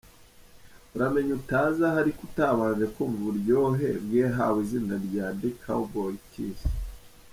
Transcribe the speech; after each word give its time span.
Uramenye 0.95 1.31
utazaha 1.41 1.95
ariko 2.03 2.19
utabanje 2.29 2.85
kumva 2.93 3.17
uburyohe 3.21 3.89
bw’iyahawe 4.03 4.59
izina 4.65 4.95
rya 5.05 5.25
‘The 5.39 5.49
Cowboy 5.61 6.15
Kiss’. 6.31 6.61